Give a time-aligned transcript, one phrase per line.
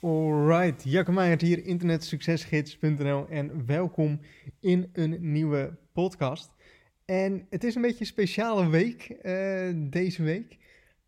[0.00, 4.20] Alright, Jacco Meijert hier, internetsuccesgids.nl en welkom
[4.60, 6.50] in een nieuwe podcast.
[7.04, 10.58] En het is een beetje een speciale week uh, deze week,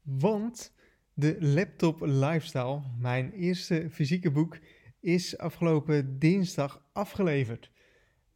[0.02, 0.74] want
[1.14, 4.58] de Laptop Lifestyle, mijn eerste fysieke boek,
[5.00, 7.70] is afgelopen dinsdag afgeleverd.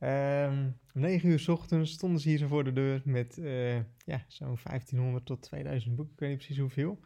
[0.01, 3.75] Um, om 9 uur s ochtends stonden ze hier zo voor de deur met uh,
[4.05, 6.99] ja, zo'n 1500 tot 2000 boeken, ik weet niet precies hoeveel.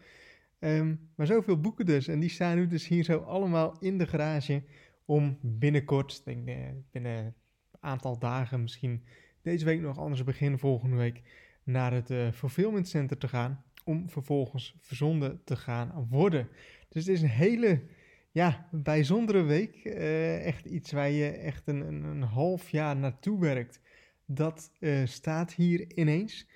[0.59, 2.09] Um, maar zoveel boeken dus.
[2.09, 4.62] En die staan nu dus hier zo allemaal in de garage
[5.04, 7.35] om binnenkort, denk ik, binnen een
[7.81, 9.04] aantal dagen, misschien
[9.43, 11.22] deze week nog, anders begin volgende week,
[11.64, 13.64] naar het uh, fulfillment center te gaan.
[13.84, 16.48] Om vervolgens verzonden te gaan worden.
[16.89, 17.82] Dus het is een hele
[18.31, 19.84] ja, bijzondere week.
[19.84, 23.81] Uh, echt iets waar je echt een, een, een half jaar naartoe werkt.
[24.25, 26.48] Dat uh, staat hier ineens.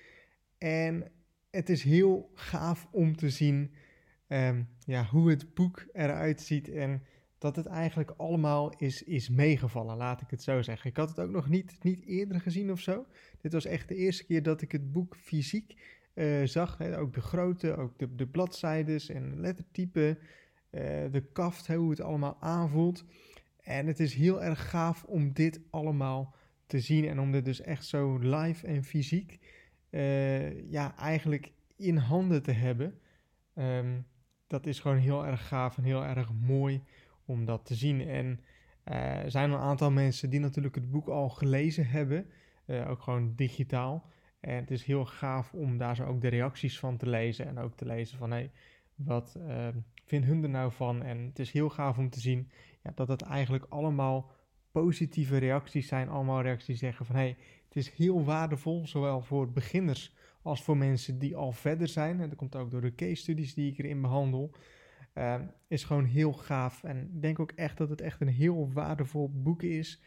[0.57, 1.11] En
[1.49, 3.73] het is heel gaaf om te zien
[4.31, 7.03] um, ja, hoe het boek eruit ziet en
[7.37, 10.89] dat het eigenlijk allemaal is, is meegevallen, laat ik het zo zeggen.
[10.89, 13.05] Ik had het ook nog niet, niet eerder gezien of zo.
[13.41, 15.75] Dit was echt de eerste keer dat ik het boek fysiek
[16.13, 16.81] uh, zag.
[16.81, 20.17] Ook de grootte, ook de, de bladzijdes en lettertype,
[20.71, 23.05] uh, de kaft, hoe het allemaal aanvoelt.
[23.61, 27.61] En het is heel erg gaaf om dit allemaal te zien en om dit dus
[27.61, 29.39] echt zo live en fysiek
[29.89, 32.99] uh, ja, eigenlijk in handen te hebben.
[33.55, 34.05] Um,
[34.51, 36.83] dat is gewoon heel erg gaaf en heel erg mooi
[37.25, 38.07] om dat te zien.
[38.07, 38.39] En
[38.85, 42.25] uh, er zijn een aantal mensen die natuurlijk het boek al gelezen hebben,
[42.65, 44.05] uh, ook gewoon digitaal.
[44.39, 47.59] En het is heel gaaf om daar zo ook de reacties van te lezen en
[47.59, 48.51] ook te lezen van hé, hey,
[48.95, 49.67] wat uh,
[50.05, 51.03] vindt hun er nou van?
[51.03, 52.51] En het is heel gaaf om te zien
[52.83, 54.31] ja, dat het eigenlijk allemaal
[54.71, 56.09] positieve reacties zijn.
[56.09, 60.77] Allemaal reacties zeggen van hé, hey, het is heel waardevol, zowel voor beginners als voor
[60.77, 62.21] mensen die al verder zijn.
[62.21, 64.51] En dat komt ook door de case studies die ik erin behandel.
[65.13, 66.83] Uh, is gewoon heel gaaf.
[66.83, 70.01] En ik denk ook echt dat het echt een heel waardevol boek is.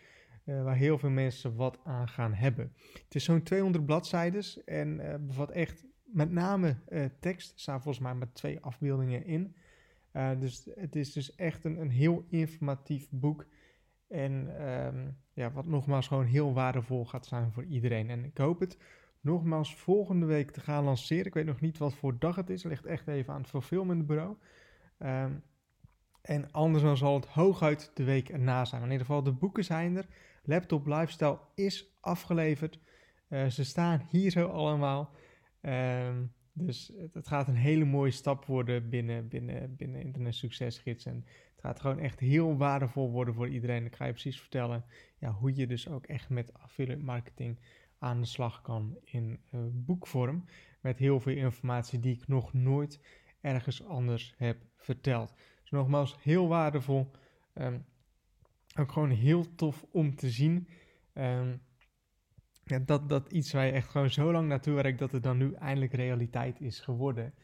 [0.45, 2.73] Uh, waar heel veel mensen wat aan gaan hebben.
[3.05, 7.53] Het is zo'n 200 bladzijden en uh, bevat echt met name uh, tekst.
[7.53, 9.57] Er staan volgens mij met twee afbeeldingen in.
[10.39, 13.47] dus het is dus echt een, een heel informatief boek.
[14.09, 18.11] En um, ja, wat nogmaals gewoon heel waardevol gaat zijn voor iedereen.
[18.11, 18.79] En ik hoop het
[19.25, 21.27] nogmaals volgende week te gaan lanceren.
[21.27, 22.63] Ik weet nog niet wat voor dag het is.
[22.63, 24.37] Het ligt echt even aan het fulfillmentbureau.
[24.99, 25.43] Um,
[26.23, 28.83] en anders dan zal het hooguit de week erna zijn.
[28.83, 30.07] in ieder geval, de boeken zijn er.
[30.43, 32.79] Laptop Lifestyle is afgeleverd.
[33.29, 35.15] Uh, ze staan hier zo allemaal.
[35.61, 41.07] Um, dus het, het, gaat een hele mooie stap worden binnen, binnen, binnen Internet Succesgids.
[41.07, 41.25] En
[41.55, 43.85] het gaat gewoon echt heel waardevol worden voor iedereen.
[43.85, 44.85] Ik ga je precies vertellen
[45.19, 47.59] ja, hoe je dus ook echt met affiliate marketing
[47.99, 50.45] aan de slag kan in uh, boekvorm.
[50.81, 53.01] Met heel veel informatie die ik nog nooit
[53.41, 55.35] ergens anders heb verteld.
[55.61, 57.11] Dus nogmaals, heel waardevol.
[57.55, 57.85] Um,
[58.79, 60.69] ook gewoon heel tof om te zien.
[61.15, 61.63] Um,
[62.65, 65.37] ja, dat, dat iets waar je echt gewoon zo lang naartoe werkt, dat het dan
[65.37, 67.35] nu eindelijk realiteit is geworden.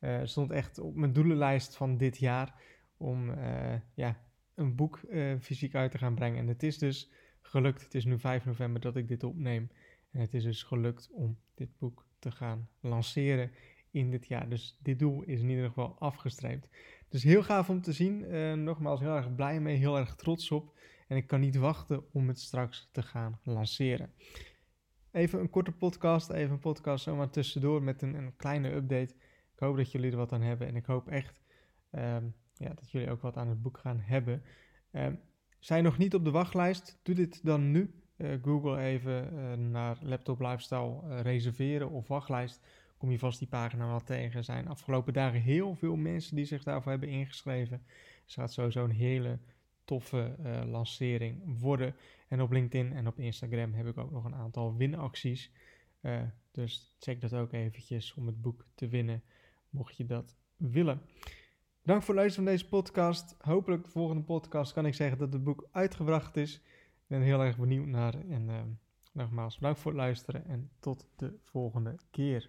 [0.00, 2.54] Uh, stond echt op mijn doelenlijst van dit jaar
[2.96, 4.16] om uh, ja,
[4.54, 5.00] een boek
[5.40, 6.38] fysiek uit te gaan brengen.
[6.38, 7.10] En het is dus
[7.40, 7.82] gelukt.
[7.82, 9.70] Het is nu 5 november dat ik dit opneem.
[10.10, 13.50] En het is dus gelukt om dit boek te gaan lanceren
[13.90, 14.48] in dit jaar.
[14.48, 16.68] Dus dit doel is in ieder geval afgestreept.
[17.08, 18.22] Dus heel gaaf om te zien.
[18.22, 20.78] Uh, nogmaals, heel erg blij mee, heel erg trots op.
[21.08, 24.12] En ik kan niet wachten om het straks te gaan lanceren.
[25.10, 29.14] Even een korte podcast, even een podcast zomaar tussendoor met een, een kleine update.
[29.52, 31.40] Ik hoop dat jullie er wat aan hebben en ik hoop echt
[31.90, 34.42] um, ja, dat jullie ook wat aan het boek gaan hebben.
[34.92, 35.20] Um,
[35.58, 36.98] zijn nog niet op de wachtlijst?
[37.02, 37.94] Doe dit dan nu.
[38.20, 42.60] Uh, Google even uh, naar Laptop Lifestyle uh, reserveren of wachtlijst.
[42.96, 44.38] Kom je vast die pagina wel tegen.
[44.38, 47.82] Er zijn afgelopen dagen heel veel mensen die zich daarvoor hebben ingeschreven.
[47.86, 49.38] Dus het gaat sowieso een hele
[49.84, 50.34] toffe
[50.66, 51.94] lancering worden.
[52.28, 55.52] En op LinkedIn en op Instagram heb ik ook nog een aantal winacties.
[56.50, 59.22] dus check dat ook eventjes om het boek te winnen,
[59.70, 61.00] mocht je dat willen.
[61.82, 63.36] Bedankt voor het luisteren van deze podcast.
[63.38, 66.62] Hopelijk de volgende podcast kan ik zeggen dat het boek uitgebracht is
[67.10, 68.14] ben heel erg benieuwd naar.
[68.14, 68.60] En uh,
[69.12, 72.48] nogmaals, bedankt voor het luisteren en tot de volgende keer.